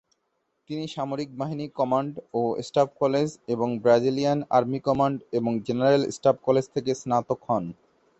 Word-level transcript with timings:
তিনি 0.69 0.85
সামরিক 0.87 1.29
বাহিনী 1.37 1.65
কমান্ড 1.75 2.13
ও 2.33 2.61
স্টাফ 2.67 2.89
কলেজ 3.01 3.29
এবং 3.47 3.69
ব্রাজিলিয়ান 3.79 4.39
আর্মি 4.49 4.79
কমান্ড 4.79 5.17
এবং 5.37 5.51
জেনারেল 5.67 6.03
স্টাফ 6.11 6.37
কলেজ 6.43 6.65
থেকে 6.75 6.91
স্নাতক 6.95 7.39
হন। 7.47 7.63